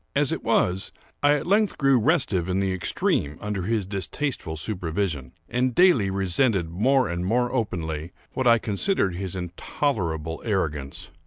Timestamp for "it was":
0.31-0.91